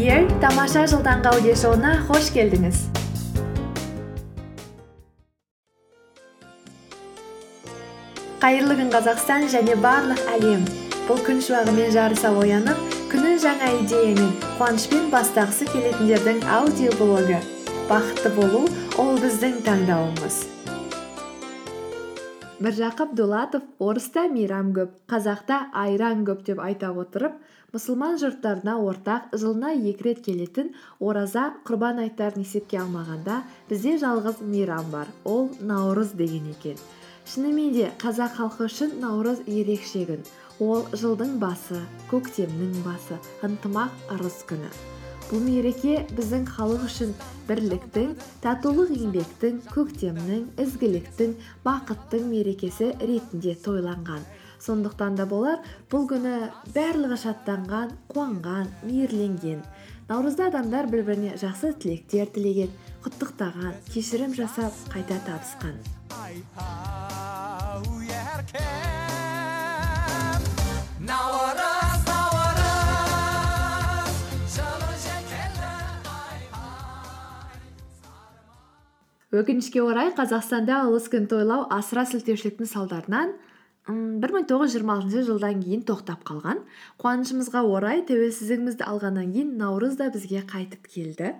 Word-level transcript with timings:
Ел 0.00 0.30
тамаша 0.40 0.86
жыл 0.88 1.02
таңғы 1.04 1.28
аудиошоуына 1.28 1.90
қош 2.08 2.30
келдіңіз 2.32 2.78
қайырлы 8.40 8.76
күн 8.78 8.88
қазақстан 8.94 9.44
және 9.52 9.74
барлық 9.84 10.22
әлем 10.38 10.62
бұл 11.08 11.20
күн 11.26 11.42
шуағымен 11.44 11.92
жарыса 11.92 12.30
оянып 12.32 12.96
күнін 13.12 13.36
жаңа 13.42 13.74
идеямен 13.82 14.30
қуанышпен 14.54 15.10
бастағысы 15.12 15.68
келетіндердің 15.74 16.40
аудиоблогы 16.60 17.42
бақытты 17.90 18.32
болу 18.40 18.64
ол 19.04 19.20
біздің 19.20 19.60
таңдауымыз 19.68 20.40
міржақып 22.60 23.14
дулатов 23.16 23.62
орыста 23.80 24.26
мейрам 24.28 24.74
көп 24.76 24.92
қазақта 25.08 25.62
айран 25.82 26.26
көп 26.28 26.42
деп 26.44 26.58
айта 26.60 26.90
отырып 26.92 27.38
мұсылман 27.72 28.18
жұрттарына 28.20 28.74
ортақ 28.84 29.32
жылына 29.32 29.70
екі 29.78 30.06
рет 30.08 30.20
келетін 30.26 30.68
ораза 31.00 31.46
құрбан 31.64 32.02
айттарын 32.04 32.44
есепке 32.44 32.82
алмағанда 32.82 33.40
бізде 33.70 33.96
жалғыз 34.04 34.44
мейрам 34.44 34.92
бар 34.92 35.08
ол 35.24 35.48
наурыз 35.72 36.12
деген 36.20 36.52
екен. 36.52 36.76
Шынымен 37.24 37.72
де 37.72 37.90
қазақ 38.04 38.36
халқы 38.36 38.68
үшін 38.68 38.96
наурыз 39.00 39.40
ерекше 39.46 40.04
күн. 40.12 40.24
Ол 40.60 40.84
жылдың 40.92 41.38
басы 41.40 41.80
көктемнің 42.12 42.82
басы 42.84 43.16
ынтымақ 43.46 44.16
ырыс 44.18 44.42
күні. 44.50 44.99
Бұл 45.30 45.44
мереке 45.46 46.00
біздің 46.10 46.46
халық 46.56 46.88
үшін 46.88 47.12
бірліктің 47.46 48.16
татулық 48.42 48.90
еңбектің 48.96 49.60
көктемнің 49.70 50.48
ізгіліктің 50.64 51.36
бақыттың 51.62 52.26
мерекесі 52.32 52.90
ретінде 52.98 53.54
тойланған. 53.64 54.24
Сондықтан 54.60 55.20
да 55.20 55.28
болар 55.30 55.62
бұл 55.92 56.08
күні 56.10 56.34
барлығы 56.74 57.20
шаттанған 57.22 57.94
қуанған 58.10 58.74
мейірленген. 58.82 59.62
Наурызда 60.10 60.50
адамдар 60.50 60.90
бір 60.90 61.06
біріне 61.06 61.36
жақсы 61.38 61.72
тілектер 61.78 62.26
тілеген 62.34 62.74
құттықтаған 63.06 63.78
кешірім 63.94 64.34
жасап 64.34 64.74
қайта 64.90 65.22
табысқан. 65.30 65.78
Өкінішке 79.30 79.78
орай 79.84 80.10
қазақстанда 80.10 80.80
ұлыс 80.88 81.06
күн 81.12 81.28
тойлау 81.30 81.68
асыра 81.70 82.02
сілтеушіліктің 82.10 82.66
салдарынан 82.66 83.36
бір 83.90 84.34
мың 84.34 84.46
тоғыз 84.50 84.72
жүз 84.72 84.74
жиырма 84.74 84.96
алтыншы 84.98 85.22
жылдан 85.26 85.62
кейін 85.62 85.84
тоқтап 85.86 86.24
қалған. 86.26 86.60
Қуанышымызға 87.00 87.62
орай 87.64 88.02
тәуелсіздігімізді 88.10 88.84
алғаннан 88.86 89.32
кейін 89.32 89.56
наурыз 89.58 89.96
да 89.98 90.10
бізге 90.12 90.42
қайтып 90.50 90.90
келді. 90.90 91.32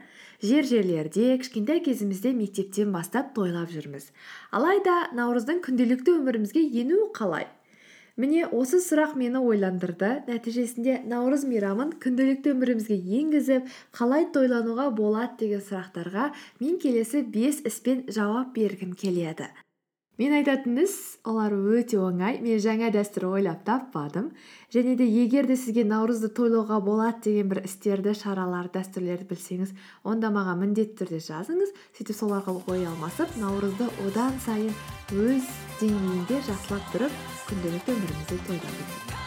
Жер 0.43 0.67
жерлерде 0.71 1.37
кішкентай 1.43 1.83
кезімізде 1.85 2.33
мектептен 2.33 2.95
бастап 2.95 3.35
тойлап 3.37 3.71
жүрміз. 3.75 4.09
Алайда 4.51 5.11
наурыздың 5.15 5.61
күнделікті 5.67 6.17
өмірімізге 6.17 6.65
енуі 6.81 7.11
қалай? 7.15 7.51
Міне 8.21 8.45
осы 8.53 8.81
сұрақ 8.85 9.17
мені 9.17 9.41
ойландырды. 9.41 10.11
Нәтижесінде 10.29 10.99
наурыз 11.09 11.47
мейрамын 11.49 11.95
күнделікті 12.03 12.53
өмірімізге 12.55 12.99
енгізіп 13.21 13.73
қалай 13.97 14.29
тойлануға 14.35 14.91
болады 15.01 15.47
деген 15.47 15.65
сұрақтарға 15.65 16.29
мен 16.61 16.79
келесі 16.83 17.25
бес 17.25 17.65
іспен 17.65 18.05
жауап 18.13 18.53
бергім 18.57 18.93
келеді. 18.93 19.49
Мен 20.21 20.35
айтатын 20.37 20.77
іс 20.83 20.95
олар 21.25 21.55
өте 21.57 21.97
оңай. 21.97 22.41
Мен 22.45 22.61
жаңа 22.61 22.91
дәстүр 22.93 23.31
ойлап 23.31 23.63
таппадым. 23.65 24.31
Және 24.75 24.97
де 25.01 25.07
егер 25.09 25.49
де 25.49 25.57
сізге 25.57 25.87
наурызды 25.89 26.29
тойлауға 26.37 26.81
болады 26.85 27.25
деген 27.31 27.49
бір 27.53 27.63
істерді 27.65 28.13
шаралар 28.15 28.69
дәстүрлерді 28.75 29.31
білсеңіз 29.33 29.73
онда 30.05 30.29
маған 30.35 30.61
міндетті 30.67 31.01
түрде 31.01 31.23
жазыңыз. 31.25 31.73
Сөйтіп 31.97 32.21
соларға 32.21 32.59
ой 32.69 32.85
алмасып 32.91 33.33
наурызды 33.41 33.89
одан 34.05 34.37
сайын 34.45 34.77
өз 35.17 35.49
деңгейінде 35.81 36.45
жақсылап 36.51 36.93
тұрып 36.93 37.25
күнделікті 37.49 37.97
өмірімізде 37.97 38.45
тойлап 38.47 39.20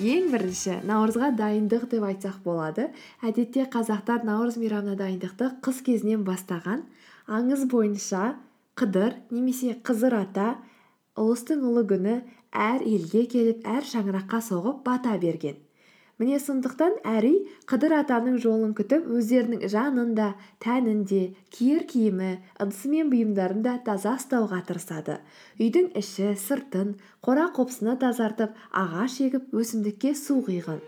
ең 0.00 0.30
бірінші 0.32 0.78
наурызға 0.88 1.28
дайындық 1.36 1.84
деп 1.92 2.04
айтсақ 2.08 2.38
болады. 2.44 2.86
Әдетте 3.20 3.66
қазақтар 3.68 4.24
наурыз 4.24 4.56
мейрамына 4.56 4.96
дайындықты 4.96 5.50
қыс 5.64 5.82
кезінен 5.84 6.24
бастаған. 6.24 6.86
Аңыз 7.28 7.66
бойынша 7.68 8.36
қыдыр 8.80 9.18
немесе 9.30 9.76
қызыр 9.84 10.16
ата 10.22 10.46
ұлыстың 11.20 11.66
ұлы 11.68 11.84
күні 11.90 12.14
әр 12.56 12.80
елге 12.80 13.26
келіп 13.28 13.66
әр 13.68 13.84
шаңыраққа 13.84 14.40
соғып 14.48 14.80
бата 14.86 15.18
берген. 15.20 15.60
Міне 16.20 16.38
сондықтан 16.42 16.98
әр 17.08 17.24
үй 17.24 17.38
қыдыр 17.70 17.94
атаның 18.02 18.36
жолын 18.44 18.74
күтіп 18.76 19.06
өздерінің 19.16 19.64
жанын 19.72 20.12
да 20.18 20.28
тәнін 20.60 21.02
де 21.08 21.20
киер 21.56 21.86
киімі 21.88 22.34
ыдысы 22.60 22.90
мен 22.92 23.08
бұйымдарын 23.12 23.64
да 23.64 23.78
таза 23.86 24.18
ұстауға 24.20 24.60
тырысады. 24.68 25.16
Үйдің 25.56 25.90
іші 25.96 26.34
сыртын 26.44 26.94
қора 27.24 27.48
қопсыны 27.56 27.96
тазартып 28.04 28.52
ағаш 28.70 29.16
егіп 29.24 29.56
өсімдікке 29.56 30.12
су 30.14 30.42
құйған. 30.44 30.84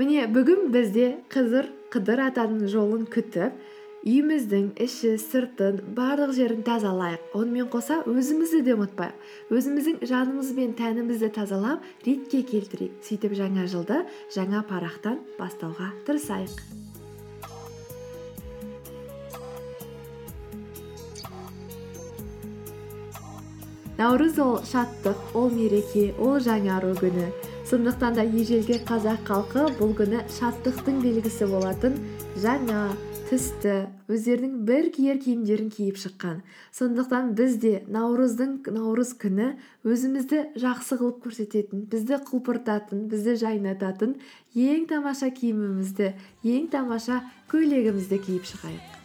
Міне 0.00 0.24
бүгін 0.32 0.72
бізде 0.72 1.12
қызыр 1.28 1.68
қыдыр 1.92 2.24
атаның 2.30 2.64
жолын 2.72 3.04
күтіп 3.12 3.60
үйіміздің 4.02 4.72
іші 4.82 5.14
сыртын 5.22 5.78
барлық 5.94 6.32
жерін 6.34 6.64
тазалайық. 6.66 7.22
Онымен 7.38 7.68
қоса 7.70 8.00
өзімізді 8.10 8.62
де 8.66 8.74
ұмытпайық. 8.74 9.28
Өзіміздің 9.54 10.00
жанымыз 10.10 10.48
бен 10.56 10.72
тәнімізді 10.74 11.28
тазалап 11.36 11.84
ретке 12.02 12.42
келтірейік. 12.42 12.96
Сөйтіп 13.06 13.36
жаңа 13.38 13.68
жылды 13.70 14.00
жаңа 14.34 14.64
парақтан 14.66 15.20
бастауға 15.38 15.92
тырысайық. 16.08 16.58
Наурыз 24.00 24.38
ол 24.42 24.58
шаттық 24.66 25.36
ол 25.38 25.46
мереке 25.54 26.10
ол 26.18 26.42
жаңару 26.42 26.96
күні. 26.98 27.30
Сондықтан 27.70 28.18
да 28.18 28.26
ежелгі 28.26 28.82
қазақ 28.82 29.22
халқы 29.30 29.68
бұл 29.78 29.94
күні 29.94 30.26
шаттықтың 30.40 30.98
белгісі 31.04 31.46
болатын 31.46 31.94
жаңа 32.42 32.90
түсті 33.32 33.74
өздерінің 34.12 34.58
бір 34.68 34.90
киер 34.92 35.16
киімдерін 35.16 35.70
киіп 35.72 35.96
шыққан. 35.96 36.42
Сондықтан 36.76 37.30
біз 37.38 37.54
де 37.62 37.70
наурыздың 37.88 38.58
наурыз 38.76 39.14
күні 39.16 39.54
өзімізді 39.88 40.42
жақсы 40.60 40.98
қылып 41.00 41.24
көрсететін 41.24 41.86
бізді 41.88 42.20
құлпыртатын 42.28 43.06
бізді 43.08 43.38
жайнататын 43.40 44.18
ең 44.52 44.84
тамаша 44.92 45.32
киімімізді 45.32 46.12
ең 46.44 46.68
тамаша 46.76 47.22
көйлегімізді 47.48 48.20
киіп 48.28 48.44
шығайық. 48.52 48.98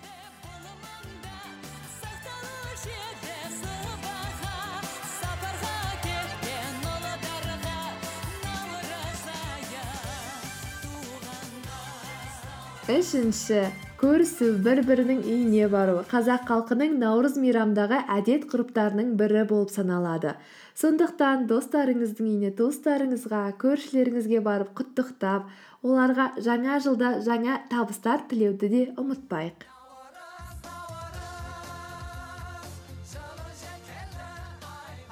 Үшінші 12.88 13.66
көрісу 13.98 14.52
бір 14.62 14.84
бірінің 14.86 15.24
үйіне 15.26 15.68
бару 15.74 16.04
қазақ 16.12 16.44
халқының 16.46 17.00
наурыз 17.02 17.38
мейрамдағы 17.42 18.04
әдет 18.14 18.44
ғұрыптарының 18.52 19.16
бірі 19.18 19.42
болып 19.50 19.72
саналады. 19.74 20.36
Сондықтан 20.78 21.48
достарыңыздың 21.50 22.28
үйіне 22.28 22.52
туыстарыңызға 22.60 23.40
көршілеріңізге 23.64 24.42
барып 24.46 24.76
құттықтап 24.78 25.48
оларға 25.82 26.28
жаңа 26.46 26.78
жылда 26.86 27.10
жаңа 27.26 27.56
табыстар 27.72 28.22
тілеуді 28.30 28.70
де 28.76 28.84
ұмытпайық. 29.02 29.66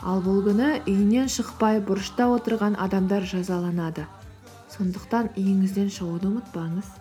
Ал 0.06 0.22
бұл 0.22 0.44
күні 0.46 0.70
үйінен 0.86 1.34
шықпай 1.34 1.82
бұрышта 1.82 2.30
отырған 2.36 2.78
адамдар 2.78 3.26
жазаланады. 3.34 4.06
Сондықтан 4.78 5.34
үйіңізден 5.34 5.90
шығуды 5.98 6.30
ұмытпаңыз. 6.30 6.94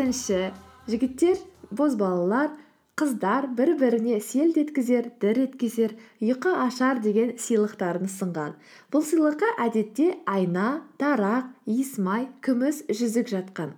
Төртінші 0.00 0.52
жігіттер 0.88 1.36
бозбалалар 1.76 2.54
қыздар 2.96 3.50
бір 3.52 3.74
біріне 3.76 4.20
селт 4.24 4.56
еткізер 4.56 5.10
дір 5.20 5.40
еткізер 5.42 5.92
ұйқы 6.24 6.54
ашар 6.62 7.02
деген 7.04 7.34
сыйлықтарын 7.36 8.08
ұсынған 8.08 8.54
бұл 8.94 9.04
сыйлыққа 9.04 9.50
әдетте 9.66 10.06
айна 10.24 10.80
тарақ 11.02 11.52
иіс 11.68 11.98
май 12.00 12.30
күміс 12.40 12.80
жүзік 12.88 13.28
жатқан. 13.34 13.76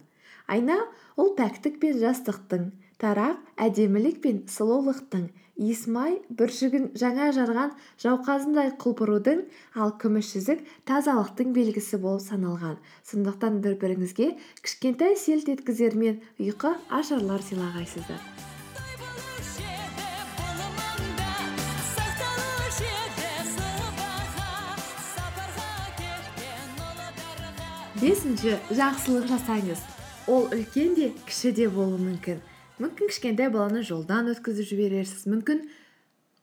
Айна 0.52 0.78
ол 1.16 1.34
пәктік 1.38 1.78
пен 1.82 2.00
жастықтың 2.02 2.70
тарақ 3.02 3.38
әдемілік 3.66 4.20
пен 4.24 4.42
сұлулықтың 4.52 5.30
иісмай 5.62 6.16
бүршігін 6.38 6.90
жаңа 6.98 7.28
жарған 7.36 7.72
жауқазындай 8.02 8.72
құлпырудың 8.82 9.42
ал 9.76 9.92
күміс 10.02 10.32
жүзік 10.34 10.62
тазалықтың 10.88 11.52
белгісі 11.56 12.00
болып 12.02 12.24
саналған. 12.24 12.78
Сондықтан 13.08 13.60
бір 13.64 13.76
біріңізге 13.82 14.32
кішкентай 14.64 15.16
селт 15.20 15.50
еткізер 15.52 15.96
мен 15.98 16.22
ұйқы 16.40 16.74
ашарлар 16.88 17.44
сыйлағайсыздар. 17.44 18.20
Бесінші 28.02 28.56
жақсылық 28.74 29.28
жасаңыз. 29.30 29.91
Ол 30.26 30.48
үлкен 30.52 30.94
де 30.94 31.12
кіші 31.26 31.52
де 31.56 31.68
болуы 31.68 31.98
мүмкін. 32.00 32.42
Мүмкін 32.82 33.10
кішкентай 33.10 33.50
баланы 33.52 33.82
жолдан 33.86 34.30
өткізіп 34.32 34.68
жіберерсіз. 34.70 35.26
Мүмкін 35.30 35.64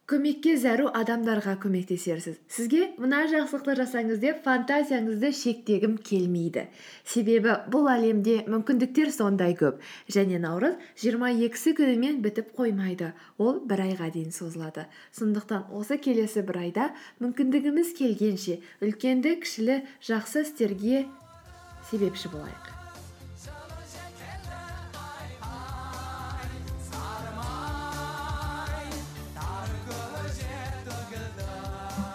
көмекке 0.09 0.55
зәру 0.57 0.89
адамдарға 0.95 1.55
көмектесерсіз. 1.61 2.39
Сізге 2.49 2.89
мына 3.01 3.21
жақсылықты 3.29 3.75
жасаңыз 3.79 4.21
деп 4.23 4.41
фантазияңызды 4.45 5.29
шектегім 5.37 5.97
келмейді. 6.01 6.65
Себебі 7.05 7.59
бұл 7.69 7.91
әлемде 7.93 8.39
мүмкіндіктер 8.49 9.13
сондай 9.13 9.53
көп. 9.59 9.77
Және 10.09 10.41
наурыз 10.41 10.79
жиырма 10.99 11.29
екісі 11.35 11.75
күнімен 11.77 12.23
бітіп 12.25 12.55
қоймайды. 12.57 13.13
Ол 13.37 13.61
бір 13.69 13.85
айға 13.85 14.09
дейін 14.15 14.33
созылады. 14.33 14.87
Сондықтан 15.13 15.69
осы 15.77 15.99
келесі 16.01 16.43
бір 16.47 16.63
айда 16.65 16.89
мүмкіндігіміз 17.21 17.93
келгенше 18.01 18.59
үлкенді 18.81 19.37
кішілі 19.45 19.83
жақсы 20.01 20.47
істерге 20.47 21.05
себепші 21.91 22.33
болайық. 22.33 22.78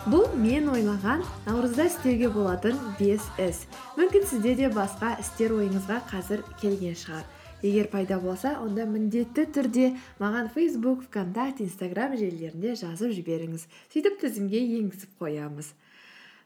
Бұл 0.05 0.27
мен 0.37 0.67
ойлаған 0.69 1.23
наурызда 1.47 1.87
істеуге 1.89 2.29
болатын 2.29 2.77
бес 2.99 3.25
іс 3.41 3.62
мүмкін 3.97 4.27
сізде 4.29 4.53
де 4.59 4.69
басқа 4.69 5.15
істер 5.23 5.55
ойыңызға 5.56 6.03
қазір 6.11 6.43
келген 6.61 6.93
шығар. 7.01 7.23
Егер 7.65 7.89
пайда 7.89 8.19
болса 8.21 8.51
онда 8.61 8.85
міндетті 8.85 9.47
түрде 9.56 9.95
маған 10.21 10.51
фейсбук 10.53 11.06
вконтакте 11.06 11.65
инстаграм 11.65 12.12
желілерінде 12.21 12.75
жазып 12.77 13.15
жіберіңіз. 13.17 13.65
Сөйтіп 13.95 14.19
тізімге 14.21 14.61
енгізіп 14.77 15.15
қоямыз. 15.23 15.71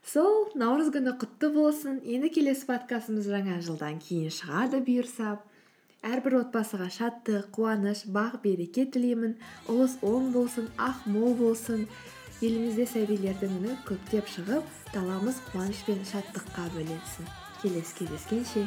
Сол 0.07 0.47
наурыз 0.55 0.93
күні 0.95 1.17
құтты 1.19 1.49
болсын. 1.51 1.97
Енді 2.07 2.31
келесі 2.31 2.63
подкастымыз 2.69 3.27
жаңа 3.27 3.57
жылдан 3.65 3.99
кейін 3.99 4.31
шығады 4.31 4.79
бұйырса. 4.87 5.35
Әрбір 6.07 6.37
отбасыға 6.45 6.87
шаттық 6.95 7.51
қуаныш 7.51 8.05
бақ 8.07 8.39
береке 8.45 8.87
тілеймін. 8.87 9.35
Ұлыс 9.67 9.97
оң 9.99 10.31
болсын 10.31 10.71
ақ 10.79 11.03
мол 11.11 11.35
болсын. 11.35 11.83
Елімізде 12.39 12.85
сәбилердің 12.87 13.55
үні 13.57 13.73
көктеп 13.87 14.29
шығып 14.31 14.67
даламыз 14.93 15.41
қуаныш 15.49 15.81
пен 15.87 15.99
шаттыққа 16.07 16.69
бөленсін. 16.75 17.27
Келесі 17.59 17.97
кездескенше 17.97 18.63